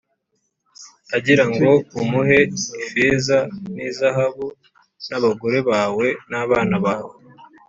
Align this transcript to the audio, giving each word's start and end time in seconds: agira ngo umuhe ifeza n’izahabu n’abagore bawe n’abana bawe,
agira 1.17 1.43
ngo 1.53 1.71
umuhe 2.01 2.39
ifeza 2.81 3.37
n’izahabu 3.75 4.45
n’abagore 5.09 5.59
bawe 5.69 6.07
n’abana 6.29 6.75
bawe, 6.85 7.13